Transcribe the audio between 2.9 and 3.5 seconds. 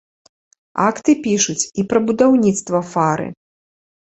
фары.